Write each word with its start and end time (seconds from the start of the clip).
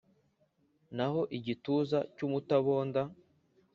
naho 0.95 1.19
igituza 1.37 1.99
cy’umutabonda 2.15 3.01